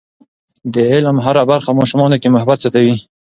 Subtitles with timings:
[0.73, 2.95] د علم هره برخه په ماشومانو کې محبت زیاتوي.